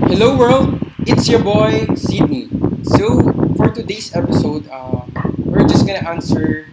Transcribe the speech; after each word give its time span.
Hello 0.00 0.36
world, 0.38 0.80
it's 1.06 1.28
your 1.28 1.42
boy 1.42 1.84
Sydney. 1.96 2.48
So 2.96 3.20
for 3.56 3.68
today's 3.68 4.14
episode, 4.16 4.64
uh, 4.70 5.02
we're 5.44 5.68
just 5.68 5.86
gonna 5.86 6.08
answer 6.08 6.66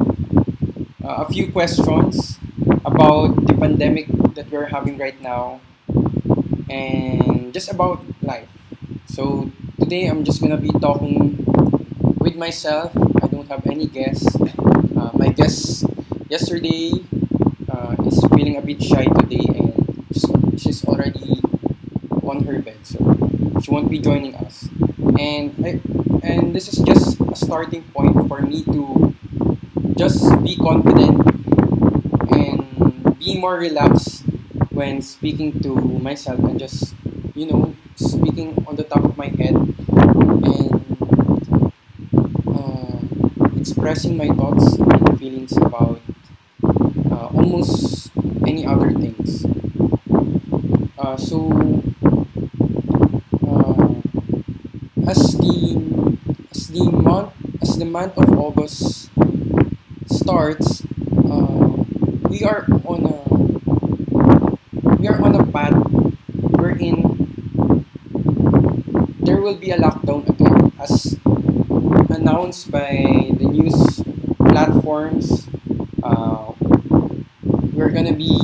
uh, 1.03 1.23
a 1.23 1.25
few 1.27 1.51
questions 1.51 2.39
about 2.85 3.35
the 3.47 3.53
pandemic 3.53 4.07
that 4.35 4.49
we're 4.51 4.67
having 4.71 4.97
right 4.97 5.19
now, 5.21 5.59
and 6.69 7.53
just 7.53 7.71
about 7.71 8.01
life. 8.21 8.49
So 9.07 9.51
today 9.79 10.05
I'm 10.07 10.23
just 10.23 10.41
gonna 10.41 10.57
be 10.57 10.71
talking 10.79 11.43
with 12.19 12.35
myself. 12.35 12.91
I 13.21 13.27
don't 13.27 13.47
have 13.49 13.65
any 13.67 13.87
guests. 13.87 14.35
Uh, 14.95 15.11
my 15.13 15.29
guest 15.29 15.85
yesterday 16.29 16.91
uh, 17.69 17.95
is 18.05 18.19
feeling 18.35 18.57
a 18.57 18.61
bit 18.61 18.81
shy 18.83 19.05
today, 19.05 19.45
and 19.47 20.05
she's, 20.13 20.25
she's 20.61 20.85
already 20.85 21.41
on 22.29 22.43
her 22.45 22.59
bed, 22.59 22.77
so 22.83 22.97
she 23.61 23.71
won't 23.71 23.89
be 23.89 23.99
joining 23.99 24.35
us. 24.35 24.69
And 25.19 25.53
I, 25.65 25.81
and 26.23 26.55
this 26.55 26.71
is 26.71 26.79
just 26.85 27.19
a 27.21 27.35
starting 27.35 27.83
point 27.91 28.27
for 28.27 28.41
me 28.41 28.63
to 28.65 29.15
just 29.97 30.21
be 30.43 30.55
confident 30.55 31.19
and 32.31 33.17
be 33.19 33.37
more 33.37 33.57
relaxed 33.57 34.23
when 34.69 35.01
speaking 35.01 35.59
to 35.59 35.75
myself 35.75 36.39
and 36.39 36.57
just 36.59 36.95
you 37.35 37.45
know 37.45 37.75
speaking 37.95 38.55
on 38.67 38.75
the 38.75 38.83
top 38.83 39.03
of 39.03 39.17
my 39.17 39.27
head 39.27 39.55
and 39.55 40.71
uh, 42.47 42.99
expressing 43.59 44.15
my 44.15 44.27
thoughts 44.27 44.75
and 44.75 45.19
feelings 45.19 45.57
about 45.57 45.99
uh, 47.11 47.27
almost 47.35 48.11
any 48.47 48.65
other 48.65 48.91
things. 48.91 49.45
Uh, 50.97 51.17
so 51.17 51.51
uh, 53.43 53.93
as 55.09 55.35
the 55.37 56.68
the 56.85 56.91
month 56.91 57.33
as 57.61 57.77
the 57.77 57.85
month 57.85 58.17
of 58.17 58.29
August 58.37 59.09
starts, 60.07 60.83
uh, 61.27 61.83
we 62.29 62.43
are 62.43 62.65
on 62.87 63.05
a 63.05 63.19
we 64.95 65.07
are 65.07 65.21
on 65.21 65.35
a 65.35 65.45
path 65.51 65.75
wherein 66.55 67.03
there 69.19 69.41
will 69.41 69.55
be 69.55 69.71
a 69.71 69.77
lockdown 69.77 70.23
again, 70.29 70.71
as 70.79 71.17
announced 72.09 72.71
by 72.71 73.31
the 73.39 73.47
news 73.47 74.03
platforms. 74.37 75.47
Uh, 76.01 76.53
we're 77.73 77.91
gonna 77.91 78.13
be 78.13 78.39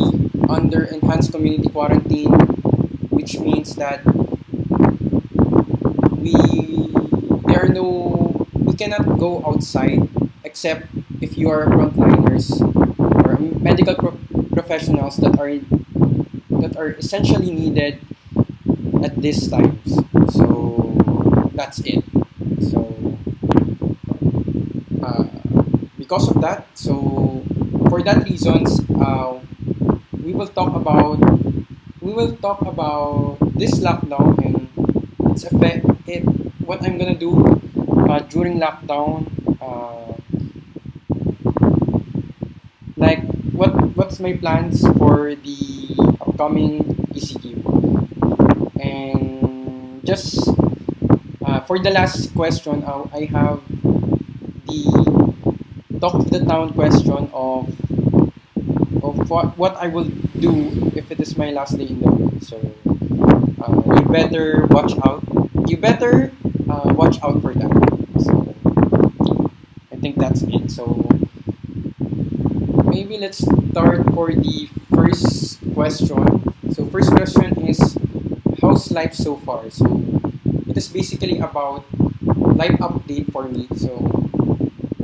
under 0.50 0.84
enhanced 0.84 1.32
community 1.32 1.70
quarantine, 1.70 2.32
which 3.16 3.40
means 3.40 3.76
that 3.76 4.04
we 6.20 6.34
there 7.48 7.64
are 7.64 7.70
no 7.70 8.15
cannot 8.78 9.18
go 9.20 9.44
outside 9.46 10.08
except 10.44 10.88
if 11.22 11.38
you 11.38 11.50
are 11.50 11.66
frontliners 11.68 12.52
or 13.26 13.38
medical 13.62 13.96
pro- 13.96 14.18
professionals 14.54 15.18
that 15.18 15.38
are 15.40 15.52
that 16.60 16.78
are 16.78 16.92
essentially 16.94 17.52
needed 17.52 18.00
at 19.04 19.16
these 19.22 19.48
times. 19.50 20.00
So 20.34 20.96
that's 21.54 21.80
it. 21.82 22.04
So 22.62 23.18
uh, 25.04 25.24
because 25.98 26.30
of 26.30 26.42
that, 26.42 26.68
so 26.76 27.44
for 27.90 28.02
that 28.04 28.24
reasons, 28.26 28.82
uh, 29.00 29.40
we 30.24 30.34
will 30.34 30.48
talk 30.50 30.76
about 30.76 31.20
we 32.02 32.14
will 32.14 32.36
talk 32.38 32.62
about 32.62 33.38
this 33.58 33.80
lockdown 33.80 34.38
and 34.46 34.70
its 35.32 35.44
effect. 35.46 35.86
It 36.08 36.24
what 36.66 36.84
I'm 36.84 36.98
gonna 36.98 37.18
do 37.18 37.62
uh, 38.10 38.20
during 38.30 38.60
lockdown. 38.60 39.28
Uh, 39.62 40.14
like 42.98 43.24
what 43.52 43.72
what's 43.96 44.20
my 44.20 44.34
plans 44.34 44.82
for 44.98 45.36
the 45.36 45.96
upcoming 46.22 46.84
ECQ 47.12 47.44
and 48.80 50.06
just 50.06 50.48
uh, 51.46 51.60
for 51.62 51.80
the 51.80 51.90
last 51.90 52.34
question 52.36 52.84
uh, 52.84 53.04
I 53.14 53.26
have 53.26 53.62
the 54.68 54.82
talk 56.00 56.14
of 56.16 56.30
the 56.32 56.40
town 56.46 56.74
question 56.74 57.30
of 57.34 57.70
of 59.04 59.30
what, 59.30 59.58
what 59.58 59.76
I 59.78 59.88
will 59.88 60.10
do 60.40 60.92
if 60.96 61.12
it 61.12 61.20
is 61.20 61.38
my 61.38 61.52
last 61.52 61.78
day 61.78 61.88
in 61.88 62.00
the 62.00 62.10
world. 62.10 62.44
So 62.44 62.58
uh, 63.62 63.82
you 63.96 64.06
better 64.10 64.66
watch 64.70 64.94
out. 65.04 65.24
You 65.68 65.78
better 65.78 66.32
uh, 66.70 66.94
watch 66.96 67.22
out 67.22 67.42
for 67.42 67.54
that. 67.54 67.75
That's 70.26 70.42
it. 70.44 70.72
So 70.72 71.08
maybe 72.86 73.18
let's 73.18 73.40
start 73.40 74.06
for 74.14 74.32
the 74.34 74.70
first 74.94 75.60
question. 75.74 76.42
So 76.74 76.86
first 76.88 77.12
question 77.12 77.68
is 77.68 77.80
how's 78.62 78.92
life 78.92 79.14
so 79.14 79.38
far? 79.38 79.70
So 79.70 79.86
it 80.68 80.78
is 80.78 80.88
basically 80.90 81.40
about 81.40 81.86
life 82.58 82.78
update 82.82 83.32
for 83.32 83.48
me. 83.48 83.68
So 83.78 84.00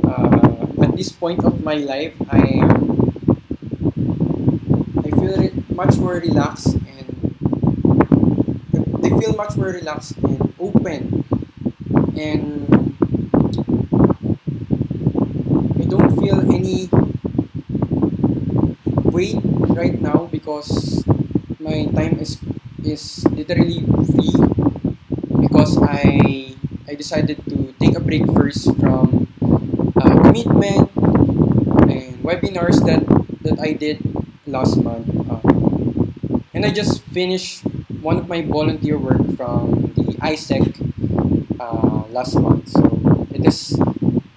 uh, 0.04 0.82
at 0.82 0.96
this 0.96 1.12
point 1.12 1.44
of 1.44 1.62
my 1.62 1.74
life, 1.74 2.14
I 2.30 2.38
am 2.64 3.02
I 5.04 5.10
feel 5.10 5.36
re- 5.36 5.52
much 5.74 5.96
more 5.98 6.14
relaxed 6.14 6.74
and 6.74 7.34
I 9.04 9.08
feel 9.20 9.34
much 9.34 9.56
more 9.56 9.68
relaxed 9.68 10.16
and 10.22 10.54
open 10.58 11.24
and 12.16 12.96
I 15.80 15.84
don't 15.84 16.16
feel 16.20 16.40
any 16.52 16.88
weight 19.12 19.38
right 19.68 20.00
now 20.00 20.28
because 20.42 21.06
my 21.62 21.86
time 21.94 22.18
is 22.18 22.34
is 22.82 23.22
literally 23.30 23.78
free 24.10 24.34
because 25.38 25.78
I 25.78 26.50
I 26.90 26.98
decided 26.98 27.38
to 27.46 27.70
take 27.78 27.94
a 27.94 28.02
break 28.02 28.26
first 28.34 28.66
from 28.82 29.30
uh, 29.94 30.10
commitment 30.26 30.90
and 31.86 32.18
webinars 32.26 32.82
that 32.90 33.06
that 33.46 33.62
I 33.62 33.70
did 33.78 34.02
last 34.50 34.82
month. 34.82 35.06
Um, 35.30 36.10
and 36.52 36.66
I 36.66 36.74
just 36.74 37.06
finished 37.14 37.62
one 38.02 38.18
of 38.18 38.26
my 38.26 38.42
volunteer 38.42 38.98
work 38.98 39.22
from 39.38 39.94
the 39.94 40.18
AIESEC 40.18 40.74
uh, 41.62 42.02
last 42.10 42.34
month. 42.34 42.66
So 42.74 42.82
it 43.30 43.46
is 43.46 43.78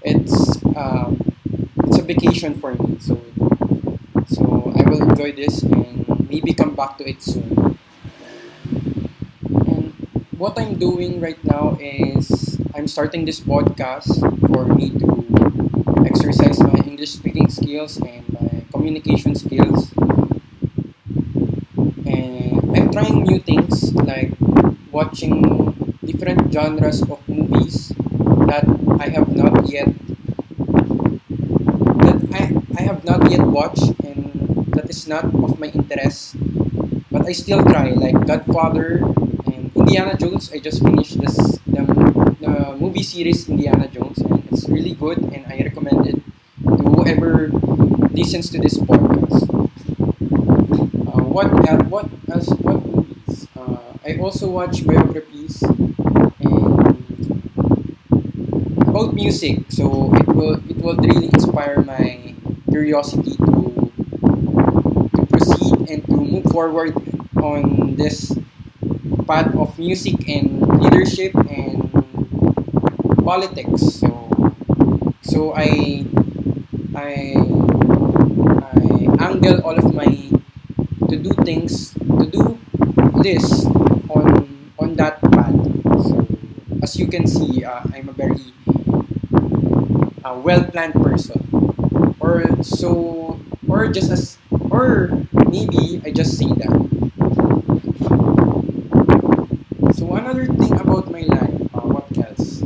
it's 0.06 0.62
um, 0.78 1.18
it's 1.90 1.98
a 1.98 2.06
vacation 2.06 2.54
for 2.62 2.78
me. 2.78 3.02
So 3.02 3.18
so 4.28 4.74
I 4.76 4.90
will 4.90 5.02
enjoy 5.10 5.32
this 5.32 5.62
and 5.64 5.95
maybe 6.30 6.54
come 6.54 6.76
back 6.76 6.98
to 6.98 7.08
it 7.10 7.22
soon. 7.22 7.78
And 9.68 9.94
what 10.38 10.58
I'm 10.58 10.76
doing 10.78 11.20
right 11.22 11.42
now 11.44 11.78
is 11.80 12.58
I'm 12.76 12.88
starting 12.88 13.26
this 13.26 13.40
podcast 13.40 14.20
for 14.48 14.66
me 14.66 14.90
to 15.00 16.06
exercise 16.06 16.60
my 16.62 16.80
English 16.86 17.12
speaking 17.12 17.50
skills 17.50 17.98
and 17.98 18.24
my 18.34 18.64
communication 18.72 19.36
skills. 19.36 19.92
And 22.06 22.78
I'm 22.78 22.92
trying 22.92 23.24
new 23.24 23.40
things 23.40 23.94
like 23.96 24.32
watching 24.92 25.42
different 26.04 26.54
genres 26.54 27.02
of 27.04 27.20
movies 27.28 27.90
that 28.50 28.66
I 29.00 29.10
have 29.10 29.36
not 29.36 29.68
yet 29.70 29.90
that 32.04 32.18
I, 32.34 32.44
I 32.80 32.82
have 32.84 33.04
not 33.04 33.30
yet 33.32 33.42
watched 33.46 33.95
is 34.98 35.08
not 35.08 35.26
of 35.26 35.60
my 35.60 35.68
interest 35.68 36.36
but 37.12 37.26
I 37.28 37.32
still 37.32 37.64
try 37.64 37.92
like 37.92 38.16
Godfather 38.28 39.00
and 39.48 39.72
Indiana 39.76 40.18
Jones. 40.18 40.52
I 40.52 40.60
just 40.60 40.84
finished 40.84 41.20
this 41.20 41.36
the, 41.68 41.84
the 42.42 42.76
movie 42.80 43.04
series 43.04 43.48
Indiana 43.50 43.88
Jones 43.88 44.20
and 44.20 44.44
it's 44.52 44.68
really 44.70 44.94
good 44.94 45.20
and 45.20 45.46
I 45.48 45.58
recommend 45.64 46.08
it 46.08 46.20
to 46.66 46.84
whoever 46.96 47.50
listens 48.12 48.50
to 48.52 48.60
this 48.60 48.78
podcast. 48.78 49.48
Uh, 51.08 51.24
what 51.24 51.48
uh, 51.70 51.84
what 51.86 52.08
as 52.34 52.50
what 52.62 52.84
movies? 52.86 53.48
Uh, 53.56 53.78
I 54.06 54.18
also 54.18 54.50
watch 54.50 54.86
biographies 54.86 55.62
and 56.40 56.96
about 58.82 59.14
music 59.14 59.60
so 59.70 60.14
it 60.16 60.28
will 60.28 60.56
it 60.70 60.78
will 60.78 60.96
really 60.98 61.28
inspire 61.34 61.82
my 61.84 62.34
curiosity 62.70 63.36
to 63.38 63.55
and 65.90 66.06
to 66.06 66.16
move 66.18 66.46
forward 66.52 66.96
on 67.42 67.96
this 67.96 68.38
path 69.28 69.54
of 69.56 69.78
music 69.80 70.16
and 70.30 70.62
leadership 70.82 71.34
and 71.50 71.82
politics 73.24 73.82
so 74.00 74.30
so 75.22 75.54
I 75.56 76.06
I 76.96 77.36
I 78.74 78.82
angle 79.20 79.62
all 79.62 79.78
of 79.78 79.94
my 79.94 80.06
to 81.10 81.16
do 81.18 81.32
things 81.44 81.94
to 81.94 82.26
do 82.28 82.58
this 83.22 83.66
on 84.10 84.26
on 84.80 84.96
that 84.96 85.22
path. 85.32 85.56
So, 86.08 86.28
as 86.82 86.98
you 86.98 87.08
can 87.08 87.28
see, 87.28 87.64
uh, 87.64 87.82
I'm 87.94 88.10
a 88.10 88.14
very 88.14 88.42
uh, 90.24 90.40
well-planned 90.44 90.94
person, 90.94 91.40
or 92.20 92.44
so, 92.64 93.25
or 93.76 93.92
just 93.92 94.10
as, 94.12 94.38
or 94.72 95.12
maybe 95.52 96.02
I 96.06 96.12
just 96.12 96.38
say 96.38 96.48
that. 96.48 96.72
So 99.96 100.14
another 100.16 100.46
thing 100.46 100.80
about 100.80 101.12
my 101.12 101.22
life, 101.22 101.62
uh, 101.76 101.84
what 101.84 102.08
else? 102.18 102.64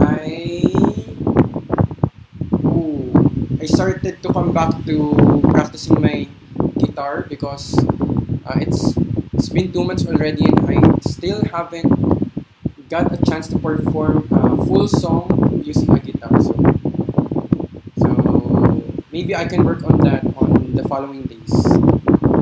I 0.00 0.62
oh, 2.64 3.12
I 3.60 3.66
started 3.66 4.22
to 4.22 4.32
come 4.32 4.52
back 4.52 4.72
to 4.86 4.96
practicing 5.50 6.00
my 6.00 6.28
guitar 6.78 7.26
because 7.28 7.76
uh, 8.46 8.56
it's 8.60 8.96
it's 9.32 9.48
been 9.48 9.72
two 9.72 9.84
months 9.84 10.06
already 10.06 10.44
and 10.46 10.58
I 10.68 10.80
still 11.08 11.44
haven't 11.44 11.92
got 12.88 13.12
a 13.12 13.18
chance 13.24 13.48
to 13.48 13.58
perform 13.58 14.28
a 14.32 14.56
full 14.66 14.88
song 14.88 15.62
using 15.64 15.90
a 15.90 15.98
guitar. 16.00 16.40
So 16.42 16.71
maybe 19.12 19.34
I 19.36 19.44
can 19.44 19.64
work 19.64 19.84
on 19.84 19.98
that 20.08 20.24
on 20.36 20.74
the 20.74 20.84
following 20.88 21.22
days. 21.24 21.52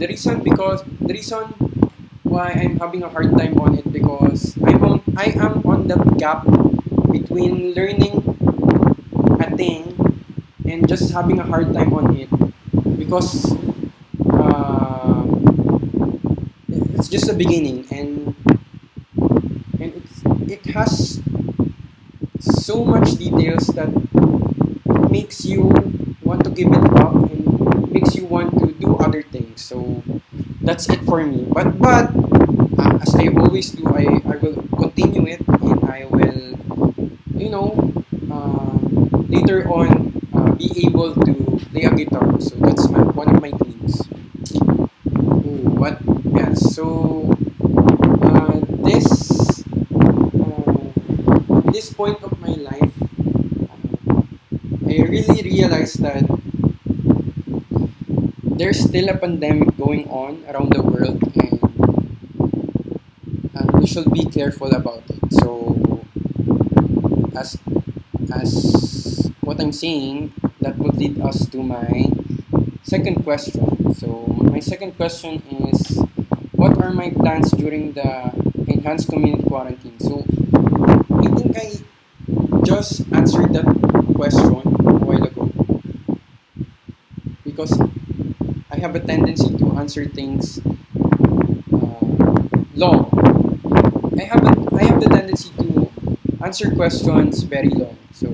The 0.01 0.07
reason 0.09 0.43
because 0.43 0.83
the 1.01 1.13
reason 1.13 1.45
why 2.23 2.51
I'm 2.51 2.79
having 2.79 3.03
a 3.03 3.09
hard 3.09 3.37
time 3.37 3.59
on 3.61 3.77
it 3.79 3.87
because 3.93 4.57
I'm 4.65 4.83
on 4.85 5.03
I 5.17 5.35
am 5.37 5.63
on 5.67 5.89
the 5.89 5.97
gap 6.19 6.47
between 7.13 7.75
learning 7.75 8.23
a 9.41 9.57
thing 9.57 9.97
and 10.67 10.89
just 10.89 11.13
having 11.13 11.39
a 11.39 11.45
hard 11.45 11.73
time 11.75 11.93
on 11.93 12.17
it 12.17 12.29
because 12.99 13.53
uh, 14.31 15.25
it's 16.95 17.09
just 17.09 17.29
a 17.29 17.35
beginning 17.35 17.87
and 17.91 18.35
and 19.81 19.95
it's, 19.95 20.23
it 20.51 20.65
has 20.75 21.21
so 22.41 22.85
much 22.85 23.17
details 23.17 23.67
that 23.69 23.89
makes 25.11 25.45
you 25.45 25.71
want 26.31 26.45
to 26.45 26.51
give 26.51 26.71
it 26.71 26.85
up 27.03 27.15
and 27.31 27.91
makes 27.91 28.15
you 28.15 28.25
want 28.25 28.55
to 28.63 28.71
do 28.79 28.95
other 29.03 29.23
things. 29.23 29.63
So 29.63 30.03
that's 30.63 30.89
it 30.89 31.03
for 31.03 31.25
me. 31.27 31.43
But 31.51 31.79
but 31.79 32.15
uh, 32.79 32.99
as 33.03 33.15
I 33.19 33.27
always 33.35 33.75
do 33.75 33.83
I, 33.91 34.23
I 34.23 34.37
will 34.39 34.63
continue 34.79 35.27
it 35.27 35.43
and 35.49 35.81
I 35.91 36.07
will 36.07 36.55
you 37.35 37.51
know 37.51 37.75
uh, 38.31 38.79
later 39.27 39.67
on 39.67 40.15
uh, 40.33 40.55
be 40.55 40.71
able 40.87 41.15
to 41.15 41.33
play 41.75 41.85
a 41.85 41.93
guitar. 41.95 42.39
So 42.41 42.55
that's 42.63 42.89
my, 42.89 43.03
one 43.03 43.29
of 43.35 43.43
my 43.43 43.51
dreams 43.51 44.07
what? 45.81 45.99
Else 46.39 46.75
so 46.77 47.31
uh, 48.23 48.61
this 48.87 49.65
uh, 49.93 51.59
at 51.59 51.73
this 51.73 51.93
point 51.93 52.23
of 52.23 52.39
my 52.41 52.55
life 52.55 52.95
uh, 53.69 54.21
I 54.91 55.03
really 55.07 55.43
realized 55.47 56.03
that 56.03 56.27
there's 58.43 58.81
still 58.83 59.09
a 59.09 59.17
pandemic 59.17 59.71
going 59.79 60.11
on 60.11 60.43
around 60.51 60.75
the 60.75 60.83
world 60.83 61.23
and, 61.39 61.63
and 63.55 63.71
we 63.79 63.87
should 63.87 64.11
be 64.11 64.25
careful 64.27 64.75
about 64.75 65.05
it. 65.07 65.23
So 65.39 66.03
as 67.39 67.57
as 68.35 69.31
what 69.47 69.61
i'm 69.61 69.71
saying 69.71 70.35
that 70.61 70.77
would 70.77 70.97
lead 70.99 71.21
us 71.23 71.47
to 71.47 71.63
my 71.63 72.11
second 72.83 73.23
question. 73.23 73.95
So 73.95 74.27
my 74.43 74.59
second 74.59 74.97
question 74.97 75.39
is 75.71 76.03
what 76.51 76.83
are 76.83 76.91
my 76.91 77.11
plans 77.11 77.53
during 77.53 77.93
the 77.93 78.35
enhanced 78.67 79.07
community 79.07 79.45
quarantine? 79.47 80.01
So 80.01 80.27
i 81.15 81.29
think 81.39 81.55
i 81.55 81.79
just 82.67 83.07
answered 83.15 83.55
that 83.55 83.67
question 84.19 84.70
because 87.51 87.73
I 88.71 88.77
have 88.79 88.95
a 88.95 89.01
tendency 89.01 89.57
to 89.59 89.67
answer 89.77 90.07
things 90.07 90.61
uh, 91.73 92.37
long. 92.75 93.11
I 94.19 94.25
have 94.25 94.45
a, 94.45 94.77
I 94.77 94.85
have 94.85 95.01
the 95.01 95.09
tendency 95.11 95.51
to 95.59 95.91
answer 96.45 96.71
questions 96.75 97.43
very 97.43 97.71
long. 97.71 97.97
So 98.13 98.29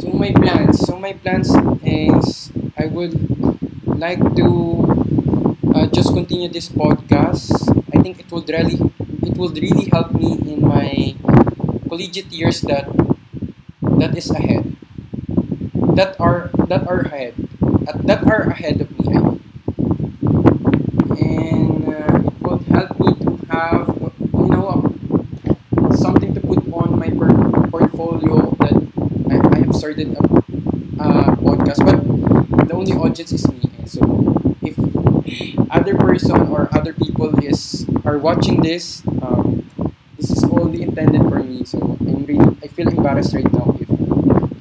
so 0.00 0.08
my 0.12 0.32
plans. 0.32 0.78
So 0.86 0.98
my 0.98 1.12
plans 1.12 1.50
is 1.84 2.52
I 2.76 2.86
would 2.86 3.14
like 3.98 4.20
to 4.36 4.48
uh, 5.74 5.86
just 5.88 6.12
continue 6.14 6.48
this 6.48 6.68
podcast. 6.68 7.52
I 7.94 8.02
think 8.02 8.20
it 8.20 8.30
would 8.32 8.48
really 8.48 8.78
it 9.22 9.36
would 9.36 9.56
really 9.58 9.88
help 9.92 10.12
me 10.14 10.38
in 10.46 10.60
my 10.62 11.14
collegiate 11.88 12.32
years 12.32 12.60
that 12.62 12.88
that 13.98 14.16
is 14.16 14.30
ahead. 14.30 14.76
That 15.96 16.18
are 16.20 16.50
that 16.68 16.86
are 16.86 17.00
ahead 17.00 17.34
at, 17.88 18.02
that 18.06 18.22
are 18.30 18.42
ahead 18.50 18.80
of 18.80 18.90
me. 18.98 19.40
And 21.20 21.88
uh, 21.88 22.28
it 22.28 22.42
would 22.42 22.62
help 22.68 23.00
me 23.00 23.14
to 23.24 23.46
have, 23.50 23.88
you 24.32 24.46
know, 24.46 24.94
uh, 25.76 25.96
something 25.96 26.34
to 26.34 26.40
put 26.40 26.58
on 26.72 26.98
my 26.98 27.10
portfolio 27.70 28.50
that 28.60 28.74
I, 29.30 29.56
I 29.56 29.58
have 29.64 29.74
started 29.74 30.08
a 30.16 30.22
uh, 31.02 31.36
podcast, 31.36 31.80
but 31.84 32.68
the 32.68 32.74
only 32.74 32.92
audience 32.92 33.32
is 33.32 33.46
me. 33.50 33.60
So 33.86 34.00
if 34.62 34.76
other 35.70 35.96
person 35.96 36.40
or 36.48 36.68
other 36.72 36.92
people 36.92 37.38
is 37.44 37.86
are 38.04 38.18
watching 38.18 38.62
this, 38.62 39.02
um, 39.22 39.64
this 40.16 40.30
is 40.30 40.44
only 40.44 40.82
intended 40.82 41.22
for 41.28 41.42
me. 41.42 41.64
So 41.64 41.96
I'm 42.00 42.24
really, 42.26 42.56
I 42.62 42.68
feel 42.68 42.88
embarrassed 42.88 43.34
right 43.34 43.50
now 43.52 43.76
if 43.80 43.88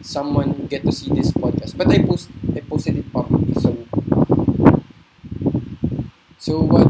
someone 0.06 0.68
get 0.68 0.84
to 0.84 0.92
see 0.92 1.12
this 1.14 1.32
podcast. 1.32 1.78
But 1.78 1.90
I 1.90 2.04
post 2.04 2.30
I 2.56 2.62
posted 2.62 2.98
it 2.98 3.12
publicly. 3.14 3.17
So 3.62 3.76
so 6.38 6.62
what 6.62 6.88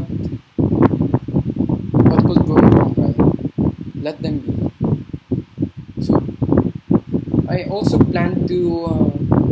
what 1.92 2.24
could 2.26 2.46
go 2.46 2.54
wrong, 2.54 2.94
right? 2.96 3.94
Let 3.96 4.22
them 4.22 4.38
be. 4.40 4.70
So 6.00 6.22
I 7.48 7.64
also 7.64 7.98
plan 7.98 8.46
to 8.48 8.84
uh, 8.86 9.48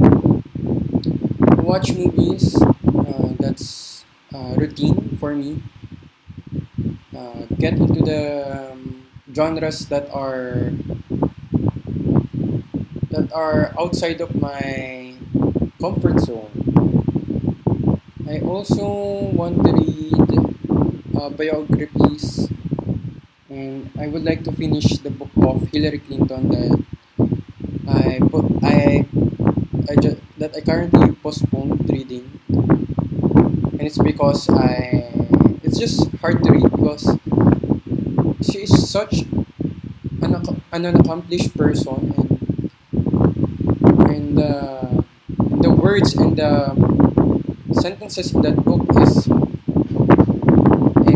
watch 1.62 1.92
movies. 1.92 2.60
Uh, 2.62 3.32
that's 3.38 4.04
uh, 4.34 4.54
routine 4.56 5.16
for 5.18 5.34
me. 5.34 5.62
Uh, 7.16 7.46
get 7.58 7.74
into 7.74 8.02
the 8.02 8.70
um, 8.72 9.06
genres 9.34 9.86
that 9.88 10.08
are 10.10 10.72
that 13.10 13.30
are 13.32 13.72
outside 13.78 14.20
of 14.20 14.34
my 14.40 15.14
comfort 15.80 16.20
zone. 16.20 16.65
I 18.28 18.40
also 18.40 18.84
want 19.30 19.62
to 19.64 19.70
read 19.72 20.18
uh, 21.14 21.30
biographies, 21.30 22.50
and 23.48 23.90
I 23.98 24.08
would 24.08 24.24
like 24.24 24.42
to 24.44 24.52
finish 24.52 24.98
the 24.98 25.10
book 25.10 25.30
of 25.46 25.68
Hillary 25.70 25.98
Clinton 25.98 26.48
that 26.50 26.74
I 27.86 28.18
put 28.26 28.44
I 28.62 29.06
I 29.88 29.94
just 30.02 30.18
that 30.38 30.56
I 30.56 30.60
currently 30.60 31.14
postponed 31.22 31.88
reading, 31.88 32.26
and 32.50 33.82
it's 33.82 33.98
because 33.98 34.50
I 34.50 35.06
it's 35.62 35.78
just 35.78 36.10
hard 36.18 36.42
to 36.42 36.50
read 36.50 36.66
because 36.70 37.06
she 38.42 38.66
is 38.66 38.74
such 38.90 39.22
an, 40.22 40.34
an 40.72 40.84
accomplished 40.86 41.56
person 41.56 42.14
and 42.18 42.26
and 44.10 44.38
uh, 44.38 45.02
the 45.62 45.70
words 45.70 46.14
and 46.14 46.36
the 46.36 47.05
sentences 47.80 48.34
in 48.34 48.42
that 48.42 48.56
book 48.64 48.84
is 49.02 49.28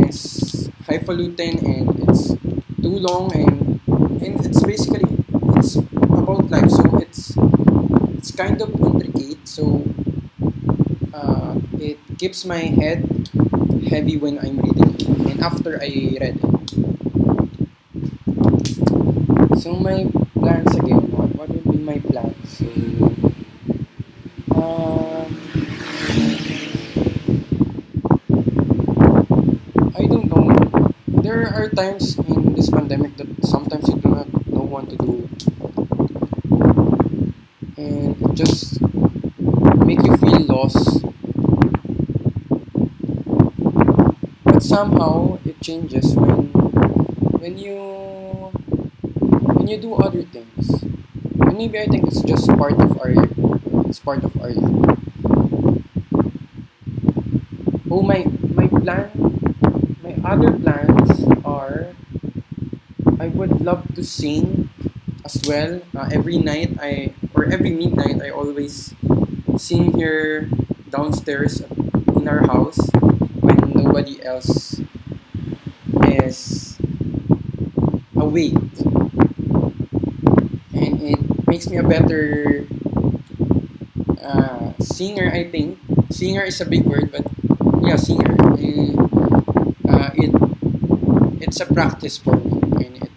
is 0.06 0.70
highfalutin 0.86 1.58
and 1.64 1.86
it's 2.08 2.34
too 2.82 2.96
long 2.98 3.32
and 3.34 3.80
and 4.22 4.34
it's 4.46 4.62
basically 4.62 5.04
it's 5.56 5.76
about 5.76 6.50
life. 6.50 6.70
So 6.70 6.84
it's 6.98 7.34
it's 8.16 8.30
kind 8.32 8.60
of 8.60 8.70
intricate. 8.80 9.46
So 9.48 9.84
uh, 11.14 11.54
it 11.78 11.98
keeps 12.18 12.44
my 12.44 12.58
head 12.58 13.28
heavy 13.88 14.16
when 14.16 14.38
I'm 14.38 14.58
reading 14.58 14.94
it 14.94 15.02
and 15.08 15.40
after 15.40 15.80
I 15.80 15.86
read 15.88 16.22
it. 16.22 16.36
So 19.60 19.74
my 19.76 20.06
plans 20.34 20.74
again 20.76 21.10
what, 21.12 21.34
what 21.36 21.48
would 21.50 21.64
be 21.64 21.78
my 21.78 21.98
plans? 21.98 22.36
so 22.48 22.66
um, 24.54 25.36
I 29.96 30.06
don't 30.06 30.26
know. 30.30 30.92
There 31.22 31.46
are 31.60 31.68
times 31.68 32.16
in 32.18 32.54
this 32.54 32.70
pandemic 32.70 33.16
that 33.18 33.28
sometimes 33.44 33.86
you 33.88 33.96
do 33.96 34.08
not 34.08 34.26
know 34.48 34.64
what 34.64 34.88
to 34.88 34.96
do, 34.96 35.28
and 37.76 38.16
it 38.16 38.34
just 38.34 38.80
make 39.84 40.00
you 40.02 40.16
feel 40.16 40.40
lost. 40.48 41.04
But 44.44 44.62
somehow 44.62 45.38
it 45.44 45.60
changes 45.60 46.16
when 46.16 46.48
when 47.44 47.58
you 47.58 47.76
when 49.52 49.68
you 49.68 49.76
do 49.76 49.94
other 49.96 50.22
things, 50.22 50.82
and 51.44 51.58
maybe 51.58 51.78
I 51.78 51.84
think 51.86 52.06
it's 52.08 52.22
just 52.22 52.48
part 52.56 52.80
of 52.80 52.96
our 53.00 53.12
it's 53.84 54.00
part 54.00 54.24
of 54.24 54.32
our 54.40 54.48
life. 54.52 54.96
Oh 57.90 58.00
my 58.00 58.24
my 58.54 58.66
plan 58.66 59.10
my 60.02 60.14
other 60.24 60.56
I 60.66 60.69
love 63.60 63.84
to 63.94 64.04
sing 64.04 64.70
as 65.24 65.40
well. 65.46 65.80
Uh, 65.94 66.08
every 66.12 66.38
night 66.38 66.76
I 66.80 67.14
or 67.34 67.44
every 67.46 67.70
midnight 67.70 68.22
I 68.22 68.30
always 68.30 68.94
sing 69.56 69.92
here 69.96 70.48
downstairs 70.90 71.60
in 72.16 72.28
our 72.28 72.46
house 72.46 72.80
when 73.40 73.58
nobody 73.76 74.22
else 74.24 74.80
is 76.08 76.78
awake. 78.16 78.56
And 80.74 81.02
it 81.02 81.20
makes 81.46 81.68
me 81.68 81.76
a 81.76 81.82
better 81.82 82.66
uh, 84.22 84.72
singer, 84.80 85.30
I 85.32 85.44
think. 85.50 85.78
Singer 86.10 86.42
is 86.44 86.60
a 86.60 86.66
big 86.66 86.84
word, 86.84 87.12
but 87.12 87.26
yeah, 87.82 87.96
singer. 87.96 88.36
Uh, 89.88 90.10
it 90.14 90.30
it's 91.40 91.60
a 91.60 91.66
practice 91.66 92.18
for 92.18 92.36
me, 92.36 92.60
and 92.84 92.96
it 93.02 93.10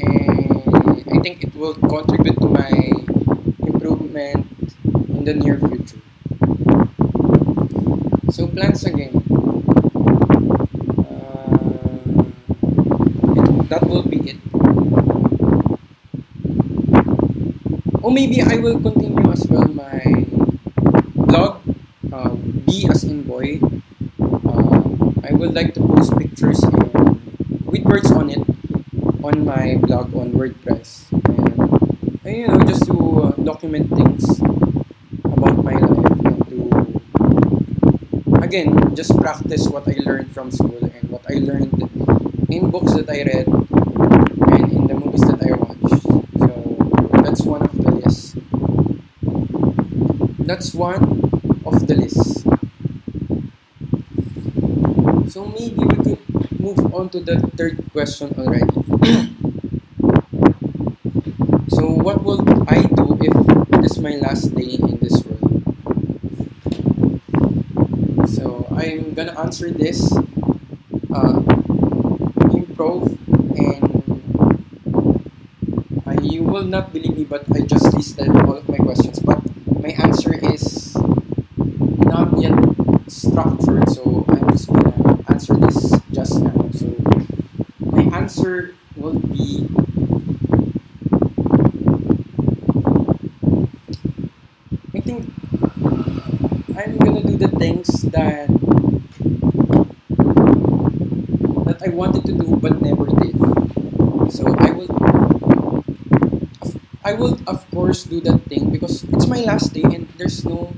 and 0.00 1.04
I 1.12 1.20
think 1.20 1.44
it 1.44 1.54
will 1.66 1.74
contribute 1.90 2.38
to 2.38 2.46
my 2.46 2.70
improvement 3.66 4.46
in 5.10 5.24
the 5.24 5.34
near 5.34 5.58
future. 5.58 5.98
So 8.30 8.46
plans 8.46 8.84
again. 8.84 9.10
Uh, 11.02 12.22
that 13.66 13.82
will 13.82 14.06
be 14.06 14.30
it. 14.30 14.38
Or 17.98 18.12
maybe 18.14 18.42
I 18.42 18.62
will 18.62 18.78
continue 18.78 19.26
as 19.32 19.44
well 19.50 19.66
my 19.66 20.22
blog, 21.16 21.66
uh, 22.12 22.30
B 22.62 22.86
as 22.88 23.02
in 23.02 23.24
boy. 23.26 23.58
Uh, 24.22 24.86
I 25.26 25.34
would 25.34 25.52
like 25.54 25.74
to 25.74 25.80
post 25.80 26.16
pictures 26.16 26.62
and 26.62 27.18
with 27.66 27.82
words 27.82 28.12
on 28.12 28.30
it 28.30 28.46
on 29.26 29.44
my 29.44 29.74
blog 29.82 30.14
on 30.14 30.30
WordPress. 30.30 31.10
And, 31.10 31.58
and 32.24 32.36
you 32.36 32.46
know, 32.46 32.62
just 32.62 32.86
to 32.86 32.94
uh, 32.94 33.30
document 33.42 33.90
things 33.90 34.38
about 35.24 35.64
my 35.64 35.74
life 35.74 36.10
and 36.22 36.46
to 36.46 36.70
just 38.96 39.14
practice 39.18 39.68
what 39.68 39.86
I 39.86 39.94
learned 40.00 40.32
from 40.32 40.50
school 40.50 40.78
and 40.80 41.10
what 41.10 41.20
I 41.28 41.34
learned 41.34 41.68
in 42.48 42.70
books 42.70 42.94
that 42.94 43.10
I 43.10 43.24
read 43.28 43.44
and 43.44 44.72
in 44.72 44.86
the 44.86 44.94
movies 44.94 45.20
that 45.20 45.42
I 45.44 45.52
watched. 45.52 46.00
So 46.40 46.48
that's 47.20 47.42
one 47.42 47.60
of 47.60 47.76
the 47.76 47.90
list. 47.92 48.36
That's 50.48 50.72
one 50.72 51.04
of 51.66 51.86
the 51.86 51.94
list. 51.94 52.46
So 55.30 55.44
maybe 55.44 55.76
we 55.76 55.96
could 56.00 56.16
move 56.58 56.94
on 56.94 57.10
to 57.10 57.20
the 57.20 57.38
third 57.52 57.76
question 57.92 58.32
already. 58.38 58.64
so 61.68 61.84
what 62.00 62.24
will 62.24 62.40
I 62.66 62.80
do 62.80 63.18
if 63.20 63.36
it 63.76 63.84
is 63.84 63.98
my 63.98 64.16
last 64.16 64.54
day 64.56 64.80
in 64.80 64.96
this 65.04 65.20
world? 65.20 65.52
So 68.32 68.66
I'm 69.56 69.68
answer 69.68 69.78
this 69.78 70.12
uh, 70.12 71.40
improv 72.52 73.08
and 76.04 76.32
you 76.32 76.42
will 76.42 76.64
not 76.64 76.92
believe 76.92 77.16
me 77.16 77.24
but 77.24 77.44
I 77.56 77.60
just 77.60 77.94
listed 77.94 78.28
all 78.28 78.58
of 78.58 78.68
my 78.68 78.76
questions 78.76 79.18
but 79.18 79.40
my 79.80 79.90
answer 80.04 80.34
is 80.52 80.94
not 82.04 82.38
yet 82.40 82.52
structured 83.08 83.88
so 83.88 84.24
I'm 84.28 84.50
just 84.52 84.68
gonna 84.68 85.24
answer 85.28 85.56
this 85.56 86.00
just 86.12 86.42
now. 86.42 86.68
So 86.72 86.92
my 87.80 88.04
answer 88.16 88.74
will 88.96 89.18
be 89.20 89.68
I 94.94 95.00
think 95.00 95.32
I'm 96.76 96.96
gonna 96.98 97.22
do 97.22 97.36
the 97.36 97.48
things 97.58 98.02
that 98.12 98.48
that 101.66 101.82
I 101.84 101.88
wanted 102.16 102.38
to 102.38 102.44
do 102.44 102.56
but 102.56 102.80
never 102.82 103.06
did. 103.06 103.36
So 104.32 104.54
I 104.58 104.70
will 104.72 104.88
I 107.04 107.12
will 107.14 107.38
of 107.46 107.68
course 107.70 108.04
do 108.04 108.20
that 108.22 108.42
thing 108.46 108.70
because 108.70 109.04
it's 109.04 109.26
my 109.26 109.40
last 109.40 109.72
day 109.72 109.82
and 109.84 110.08
there's 110.18 110.44
no 110.44 110.72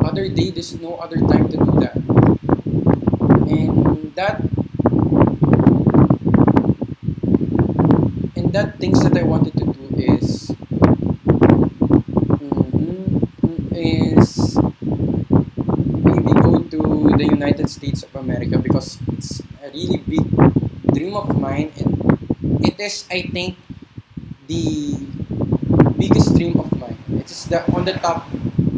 other 0.00 0.28
day, 0.28 0.50
there's 0.50 0.78
no 0.80 0.94
other 0.96 1.16
time 1.18 1.48
to 1.48 1.56
do 1.56 1.72
that. 1.80 1.96
And 3.48 4.12
that 4.16 4.42
and 8.36 8.52
that 8.52 8.78
things 8.78 9.02
that 9.02 9.16
I 9.16 9.22
wanted 9.22 9.52
to 9.58 9.64
do 9.64 9.88
is 9.96 10.50
mhm, 12.26 13.72
is 13.72 14.58
maybe 16.04 16.32
go 16.40 16.58
to 16.72 16.80
the 17.16 17.26
United 17.30 17.68
States 17.70 18.02
of 18.02 18.14
America 18.16 18.58
really 19.74 19.98
big 19.98 20.24
dream 20.94 21.14
of 21.16 21.28
mine 21.38 21.72
and 21.78 21.94
it 22.64 22.78
is 22.80 23.06
I 23.10 23.22
think 23.22 23.56
the 24.48 24.96
biggest 25.98 26.34
dream 26.36 26.58
of 26.60 26.70
mine. 26.78 26.98
It's 27.20 27.44
the 27.46 27.64
on 27.72 27.84
the 27.84 27.94
top 27.94 28.28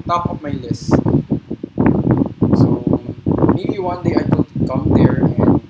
top 0.06 0.30
of 0.30 0.42
my 0.42 0.50
list. 0.50 0.92
So 2.56 3.00
maybe 3.54 3.78
one 3.78 4.02
day 4.02 4.14
I 4.16 4.22
could 4.24 4.46
come 4.66 4.92
there 4.94 5.24
and 5.24 5.60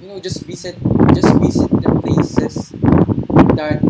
you 0.00 0.08
know 0.08 0.20
just 0.20 0.42
visit 0.44 0.76
just 1.14 1.30
visit 1.40 1.70
the 1.70 1.90
places 2.02 2.70
that 3.56 3.80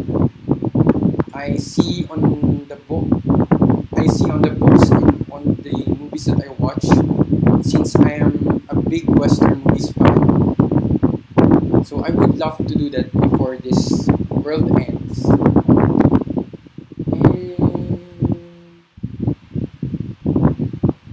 I 12.05 12.11
would 12.11 12.37
love 12.37 12.59
to 12.59 12.75
do 12.77 12.91
that 12.91 13.09
before 13.17 13.57
this 13.57 14.07
world 14.29 14.69
ends. 14.77 15.25
And 17.09 17.57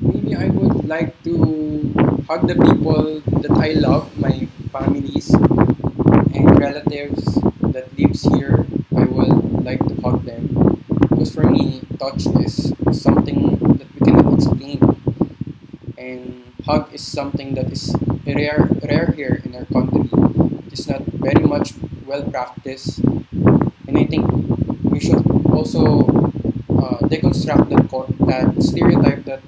maybe 0.02 0.36
I 0.36 0.52
would 0.52 0.84
like 0.84 1.16
to 1.24 1.96
hug 2.28 2.44
the 2.52 2.60
people 2.60 3.24
that 3.40 3.56
I 3.56 3.72
love, 3.80 4.12
my 4.20 4.50
families 4.76 5.32
and 5.32 6.60
relatives 6.60 7.40
that 7.72 7.88
lives 7.98 8.28
here. 8.36 8.68
I 8.92 9.06
would 9.06 9.64
like 9.64 9.80
to 9.88 9.96
hug 10.04 10.26
them 10.26 10.84
because 11.08 11.34
for 11.34 11.48
me, 11.48 11.88
touch 12.00 12.28
is 12.44 12.76
something 12.92 13.56
that 13.80 13.88
we 13.96 14.00
cannot 14.12 14.34
explain, 14.34 14.84
and 15.98 16.44
hug 16.66 16.94
is 16.94 17.00
something 17.00 17.56
that 17.56 17.72
is 17.72 17.96
rare, 18.28 18.68
rare 18.84 19.14
here 19.16 19.42
in 19.46 19.56
our 19.56 19.64
country. 19.72 20.10
It's 20.72 20.88
not 20.88 21.04
very 21.06 21.44
much 21.44 21.74
practiced, 22.72 23.00
and 23.88 23.98
I 23.98 24.06
think 24.06 24.26
we 24.84 25.00
should 25.00 25.26
also 25.52 26.06
uh, 26.70 27.00
deconstruct 27.12 27.70
that 27.70 27.90
that 28.28 28.64
stereotype 28.64 29.26
that 29.26 29.42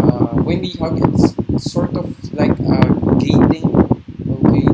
uh, 0.00 0.42
when 0.44 0.60
we 0.60 0.70
hug, 0.72 1.00
it's 1.02 1.72
sort 1.72 1.94
of 1.96 2.06
like 2.34 2.58
a 2.58 2.80
gay 3.18 3.38
thing. 3.48 3.64
Okay, 4.44 4.66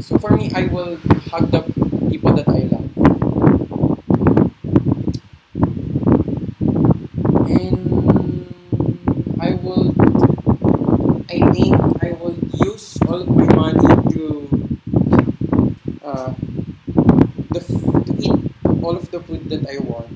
so 0.00 0.18
for 0.18 0.36
me, 0.36 0.50
I 0.54 0.64
will 0.66 0.96
hug 1.30 1.50
the 1.50 1.62
people 2.10 2.32
that 2.34 2.48
I 2.48 2.68
love. 2.72 2.88
and 7.52 8.46
I 9.40 9.50
will 9.54 9.92
I 11.28 11.38
think 11.52 11.74
I 12.02 12.12
will 12.20 12.36
use 12.64 12.98
all 13.08 13.20
of 13.22 13.28
my 13.28 13.46
money 13.54 13.80
to 14.12 14.62
uh, 16.04 16.34
the 17.50 17.60
f- 17.60 18.04
to 18.06 18.12
eat 18.18 18.38
all 18.82 18.96
of 18.96 19.10
the 19.10 19.20
food 19.20 19.48
that 19.50 19.64
I 19.68 19.78
want. 19.78 20.10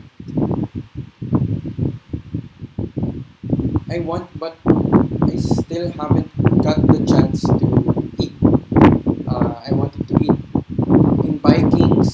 I 3.89 3.99
want, 4.01 4.29
but 4.39 4.57
I 4.67 5.37
still 5.37 5.91
haven't 5.93 6.31
got 6.63 6.77
the 6.87 7.01
chance 7.07 7.43
to 7.47 7.67
eat. 8.19 8.35
Uh, 9.27 9.55
I 9.65 9.73
wanted 9.73 10.09
to 10.09 10.15
eat 10.21 10.39
in 11.25 11.39
Vikings, 11.39 12.13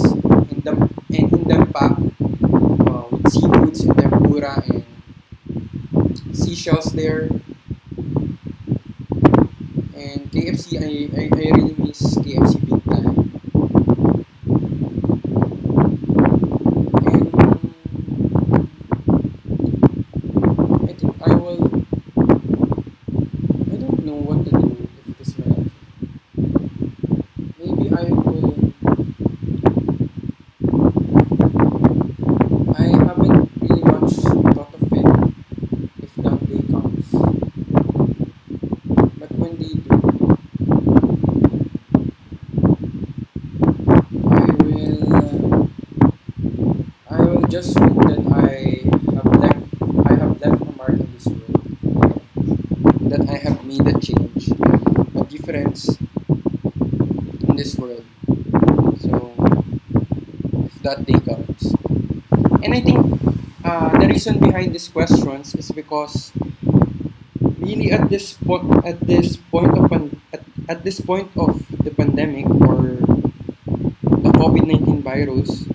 in 0.52 0.61
the 0.62 0.73
and 1.16 1.33
in 1.33 1.42
Dampa, 1.49 1.87
uh, 1.90 3.04
with 3.11 3.25
seafoods 3.33 3.83
in 3.85 3.95
tempura 3.97 4.62
and 4.69 4.85
seashells 6.62 6.92
there. 6.92 7.23
And 9.95 10.31
KFC, 10.31 10.78
I, 10.78 11.09
I, 11.19 11.25
I 11.25 11.50
really 11.50 11.75
miss 11.76 12.00
KFC 12.19 12.61
big 12.61 12.85
time. 12.85 13.09
And 17.04 17.35
I 20.88 20.92
think 20.92 21.14
I 21.26 21.35
will. 21.35 21.62
I 23.73 23.76
don't 23.76 24.04
know 24.07 24.14
what 24.14 24.45
to 24.45 24.50
do 24.50 24.88
if 25.07 25.19
this 25.19 25.37
will 25.37 25.49
happen. 25.49 25.71
Maybe 27.59 27.90
I 27.95 28.02
will. 28.04 28.73
I 32.75 32.85
haven't 33.04 33.50
really 33.61 33.83
much 33.83 34.12
thought 34.14 34.75
of 34.75 34.92
it 34.92 35.07
if 36.02 36.14
that 36.16 36.38
day 36.49 36.62
comes. 36.71 37.07
But 39.19 39.31
when 39.38 39.57
they 39.59 39.75
do, 39.75 39.90
I 44.31 44.47
will. 44.64 45.69
I 47.11 47.21
will 47.21 47.47
just 47.49 47.78
hope 47.78 48.02
that 48.09 48.23
I 48.33 48.83
have 49.14 49.31
left. 49.37 49.66
I 50.07 50.14
have 50.14 50.40
left 50.40 50.62
a 50.62 50.76
mark 50.76 50.90
in 50.90 51.12
this 51.14 51.26
world. 51.26 52.23
That 53.11 53.28
I 53.28 53.37
have 53.37 53.64
made 53.64 53.87
a 53.87 53.99
change, 54.00 54.49
a 54.50 55.25
difference 55.25 55.97
in 57.49 57.57
this 57.57 57.76
world. 57.78 58.04
So, 59.00 59.35
if 60.66 60.72
that 60.83 61.05
day 61.07 61.19
comes, 61.21 61.75
and 62.62 62.75
I 62.75 62.81
think 62.81 62.99
uh, 63.65 63.99
the 63.99 64.09
reason 64.09 64.39
behind 64.39 64.75
these 64.75 64.89
questions 64.89 65.55
is 65.55 65.71
because 65.71 66.33
really 67.59 67.91
at 67.91 68.09
this 68.11 68.35
point 68.35 68.85
at 68.85 69.01
this 69.01 69.37
point 69.37 69.77
of 69.79 69.91
pan- 69.91 70.21
at, 70.33 70.43
at 70.69 70.85
this 70.85 71.01
point 71.01 71.31
of 71.37 71.62
the 71.85 71.91
pandemic 71.91 72.47
or 72.49 72.99
the 74.03 74.31
COVID-19 74.39 75.03
virus, 75.03 75.67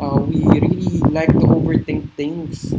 uh, 0.00 0.18
we 0.20 0.44
really 0.46 0.98
like 1.10 1.28
to 1.32 1.46
overthink 1.46 2.12
things. 2.16 2.72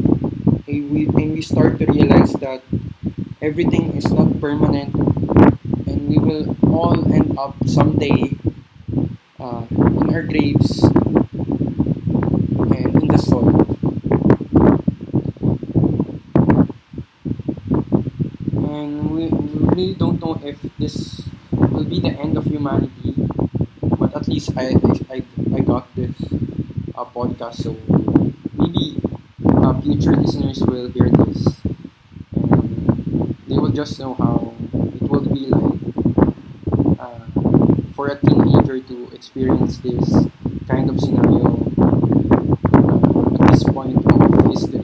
And 0.67 0.89
we, 0.91 1.05
and 1.07 1.33
we 1.33 1.41
start 1.41 1.79
to 1.79 1.85
realize 1.85 2.33
that 2.41 2.61
everything 3.41 3.95
is 3.97 4.11
not 4.11 4.39
permanent. 4.41 4.93
And 5.87 6.09
we 6.09 6.17
will 6.17 6.55
all 6.73 6.97
end 7.13 7.37
up 7.37 7.55
someday 7.67 8.35
uh, 9.39 9.65
in 9.69 10.13
our 10.13 10.23
graves 10.23 10.83
and 10.83 11.35
in 13.01 13.07
the 13.07 13.17
soil. 13.17 13.51
And 18.53 19.11
we, 19.11 19.27
we 19.27 19.67
really 19.67 19.93
don't 19.95 20.21
know 20.21 20.34
if 20.45 20.61
this 20.77 21.23
will 21.51 21.83
be 21.83 21.99
the 21.99 22.13
end 22.13 22.37
of 22.37 22.45
humanity, 22.45 23.15
but 23.81 24.15
at 24.15 24.27
least 24.27 24.51
I, 24.55 24.75
I, 25.09 25.23
I, 25.55 25.59
got 25.59 25.93
this 25.95 26.13
uh, 26.95 27.05
podcast, 27.05 27.55
so 27.65 27.75
maybe 28.53 29.01
uh, 29.45 29.81
future 29.81 30.15
listeners 30.15 30.61
will 30.61 30.89
hear 30.91 31.09
this. 31.09 31.61
And 32.33 33.35
they 33.47 33.57
will 33.57 33.71
just 33.71 33.99
know 33.99 34.13
how 34.15 34.53
it 35.01 35.01
will 35.09 35.25
be 35.25 35.47
like 35.47 36.99
uh, 36.99 37.25
for 37.93 38.07
a 38.07 38.17
teenager 38.19 38.79
to 38.79 39.09
experience 39.13 39.79
this 39.79 40.27
kind 40.67 40.89
of 40.89 40.99
scenario 40.99 41.57
uh, 41.77 43.43
at 43.43 43.51
this 43.51 43.63
point 43.63 43.97
of 43.97 44.45
history. 44.49 44.81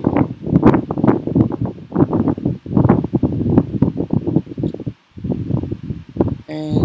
And 6.48 6.84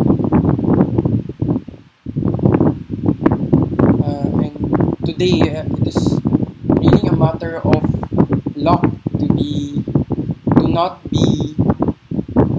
uh, 4.01 4.29
and 4.47 4.97
today 5.05 5.41
uh, 5.43 5.65
it 5.67 5.87
is 5.89 6.21
really 6.69 7.09
a 7.09 7.17
of 7.45 8.57
luck 8.57 8.81
to 9.19 9.27
be 9.35 9.85
to 10.57 10.69
not 10.69 11.05
be 11.11 11.55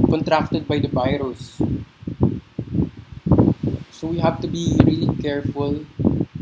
contracted 0.09 0.67
by 0.67 0.77
the 0.77 0.87
virus. 0.87 1.59
So 3.91 4.07
we 4.07 4.19
have 4.19 4.39
to 4.41 4.47
be 4.47 4.77
really 4.85 5.09
careful. 5.17 5.83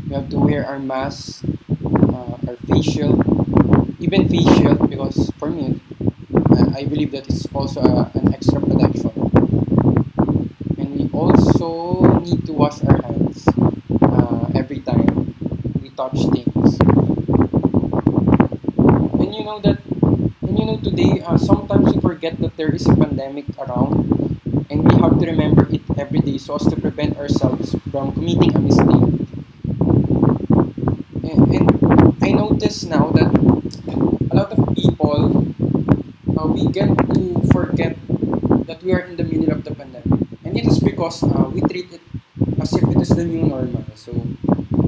We 0.06 0.14
have 0.14 0.28
to 0.30 0.38
wear 0.38 0.66
our 0.66 0.78
masks, 0.78 1.42
uh, 1.44 2.36
our 2.46 2.56
facial, 2.68 3.24
even 3.98 4.28
facial, 4.28 4.74
because 4.86 5.32
for 5.38 5.48
me, 5.48 5.80
I 6.76 6.84
believe 6.84 7.12
that 7.12 7.26
it's 7.28 7.48
also 7.54 7.80
a, 7.80 8.10
an 8.12 8.34
extra 8.34 8.60
protection. 8.60 9.16
And 10.76 10.92
we 10.92 11.08
also 11.10 12.20
need 12.20 12.44
to 12.44 12.52
wash 12.52 12.84
our 12.84 13.00
hands 13.00 13.48
uh, 14.02 14.50
every 14.54 14.80
time 14.80 15.32
we 15.80 15.88
touch 15.96 16.20
things. 16.36 16.76
Know 19.46 19.62
that, 19.62 19.78
and 20.42 20.58
you 20.58 20.66
know 20.66 20.74
today, 20.82 21.22
uh, 21.22 21.38
sometimes 21.38 21.94
we 21.94 22.00
forget 22.02 22.34
that 22.42 22.56
there 22.56 22.74
is 22.74 22.82
a 22.90 22.96
pandemic 22.98 23.46
around, 23.62 24.42
and 24.66 24.82
we 24.82 24.90
have 24.98 25.20
to 25.22 25.26
remember 25.30 25.70
it 25.70 25.86
every 25.96 26.18
day 26.18 26.34
so 26.36 26.56
as 26.56 26.66
to 26.66 26.74
prevent 26.74 27.14
ourselves 27.16 27.78
from 27.94 28.10
committing 28.10 28.50
a 28.56 28.58
mistake. 28.58 29.06
And, 31.22 31.46
and 31.54 31.70
I 32.26 32.34
notice 32.34 32.90
now 32.90 33.14
that 33.14 33.30
a 33.30 34.34
lot 34.34 34.50
of 34.50 34.58
people, 34.74 35.46
uh, 36.34 36.46
we 36.50 36.66
get 36.66 36.90
to 37.14 37.46
forget 37.54 37.94
that 38.66 38.82
we 38.82 38.90
are 38.98 39.06
in 39.06 39.14
the 39.14 39.22
middle 39.22 39.54
of 39.54 39.62
the 39.62 39.70
pandemic, 39.70 40.26
and 40.42 40.58
it 40.58 40.66
is 40.66 40.82
because 40.82 41.22
uh, 41.22 41.46
we 41.54 41.62
treat 41.70 41.94
it 41.94 42.02
as 42.58 42.74
if 42.74 42.82
it 42.82 42.98
is 42.98 43.14
the 43.14 43.22
new 43.22 43.46
normal. 43.46 43.86
So 43.94 44.10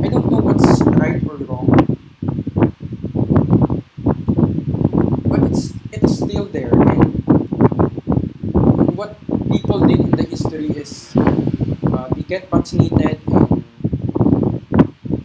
I 0.02 0.10
don't 0.10 0.26
know 0.26 0.42
what's 0.42 0.82
right 0.82 1.22
or 1.22 1.38
wrong, 1.46 1.70
but 5.28 5.42
it's 5.44 5.72
it 5.92 6.02
is 6.02 6.18
still 6.18 6.46
there. 6.46 6.72
And, 6.72 7.22
and 8.56 8.96
what 8.96 9.16
people 9.52 9.80
did 9.80 10.00
in 10.00 10.10
the 10.12 10.24
history 10.24 10.68
is 10.72 11.12
uh, 11.16 12.08
they 12.16 12.17
get 12.28 12.50
vaccinated 12.50 13.20
and, 13.26 13.64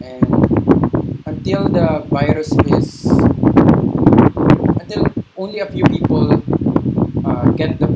and 0.00 1.22
until 1.26 1.68
the 1.68 2.02
virus 2.08 2.50
is 2.64 3.04
until 4.80 5.04
only 5.36 5.58
a 5.60 5.66
few 5.66 5.84
people 5.84 6.42
uh, 7.28 7.50
get 7.60 7.78
the 7.78 7.88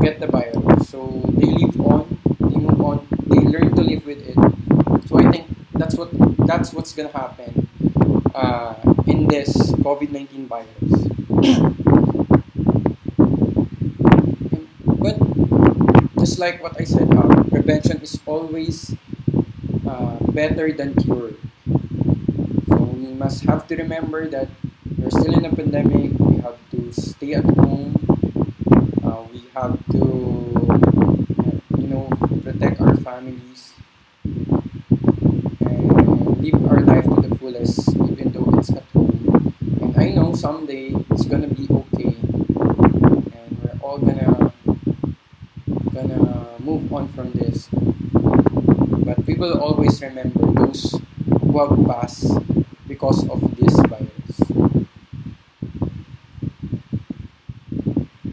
get 0.00 0.20
the 0.20 0.28
virus. 0.28 0.88
So 0.88 1.22
they 1.34 1.50
live 1.50 1.80
on, 1.80 2.06
they 2.38 2.56
move 2.56 2.80
on, 2.80 3.06
they 3.26 3.40
learn 3.42 3.74
to 3.74 3.82
live 3.82 4.06
with 4.06 4.22
it. 4.22 4.38
So 5.08 5.18
I 5.18 5.28
think 5.32 5.50
that's 5.74 5.96
what 5.96 6.10
that's 6.46 6.72
what's 6.72 6.94
gonna 6.94 7.10
happen 7.10 7.66
uh, 8.32 8.74
in 9.08 9.26
this 9.26 9.72
COVID 9.82 10.12
nineteen 10.12 10.46
virus. 10.46 10.70
But 15.06 15.35
just 16.26 16.42
like 16.42 16.60
what 16.60 16.74
I 16.74 16.82
said, 16.82 17.06
uh, 17.14 17.44
prevention 17.54 18.02
is 18.02 18.18
always 18.26 18.90
uh, 19.86 20.18
better 20.34 20.72
than 20.72 20.98
cure. 20.98 21.38
So 22.66 22.82
we 22.98 23.14
must 23.14 23.46
have 23.46 23.68
to 23.70 23.76
remember 23.76 24.26
that 24.34 24.50
we're 24.98 25.14
still 25.14 25.38
in 25.38 25.44
a 25.46 25.54
pandemic. 25.54 26.18
We 26.18 26.42
have 26.42 26.58
to 26.74 26.90
stay 26.90 27.34
at 27.38 27.46
home. 27.54 27.94
Uh, 29.06 29.22
we 29.30 29.46
have 29.54 29.78
to, 29.94 30.02
you 31.78 31.86
know, 31.94 32.10
protect 32.42 32.80
our 32.82 32.96
families 33.06 33.78
and 35.62 36.42
live 36.42 36.58
our 36.66 36.82
life 36.82 37.06
to 37.06 37.22
the 37.22 37.30
fullest, 37.38 37.86
even 38.02 38.34
though 38.34 38.50
it's 38.58 38.74
at 38.74 38.82
home. 38.90 39.54
And 39.78 39.94
I 39.94 40.10
know 40.10 40.34
someday 40.34 40.90
it's 40.90 41.26
gonna 41.30 41.46
be 41.46 41.70
okay, 41.70 42.18
and 42.18 43.48
we're 43.62 43.78
all 43.78 43.98
gonna 44.02 44.25
move 46.66 46.92
on 46.92 47.06
from 47.14 47.30
this. 47.32 47.68
But 47.70 49.24
we 49.24 49.34
will 49.34 49.60
always 49.60 50.02
remember 50.02 50.44
those 50.52 50.98
who 51.40 51.58
have 51.62 51.86
passed 51.86 52.34
because 52.88 53.22
of 53.30 53.40
this 53.56 53.74
virus. 53.86 54.36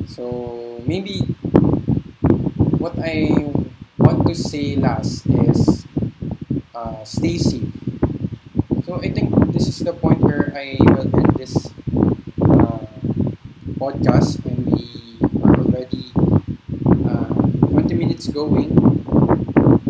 So 0.08 0.82
maybe 0.86 1.20
what 2.82 2.98
I 3.00 3.30
want 3.98 4.26
to 4.28 4.36
say 4.36 4.76
last 4.76 5.26
is 5.28 5.86
uh, 6.76 7.04
stay 7.04 7.38
safe. 7.38 7.70
So 8.86 9.00
I 9.02 9.10
think 9.12 9.32
this 9.54 9.68
is 9.68 9.80
the 9.80 9.94
point 9.94 10.20
where 10.22 10.52
I 10.56 10.76
will 10.80 11.08
end 11.16 11.36
this 11.38 11.56
uh, 12.42 12.84
podcast, 13.80 14.44
and 14.46 14.66
we 14.68 15.18
are 15.44 15.56
already 15.56 16.12
uh, 17.08 17.32
20 17.72 17.96
minutes 17.96 18.23
going. 18.34 18.72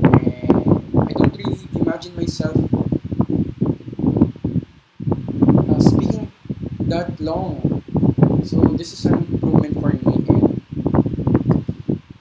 And 0.03 1.07
I 1.09 1.13
don't 1.13 1.35
really 1.37 1.59
imagine 1.75 2.15
myself 2.15 2.57
uh, 5.69 5.79
speaking 5.79 6.31
that 6.81 7.19
long. 7.19 7.83
So 8.43 8.59
this 8.77 8.93
is 8.93 9.05
an 9.05 9.13
improvement 9.31 9.79
for 9.79 9.89
me, 9.89 10.25
and 10.27 10.61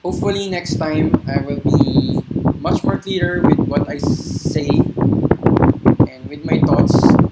hopefully 0.03 0.49
next 0.49 0.75
time 0.77 1.11
I 1.27 1.41
will 1.41 1.59
be 1.59 2.19
much 2.59 2.83
more 2.83 2.97
clearer 2.97 3.41
with 3.41 3.59
what 3.59 3.89
I 3.89 3.97
say 3.97 4.67
and 4.67 6.29
with 6.29 6.45
my 6.45 6.59
thoughts. 6.61 7.22